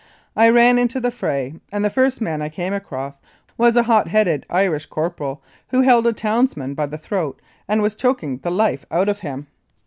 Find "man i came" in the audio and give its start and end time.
2.21-2.73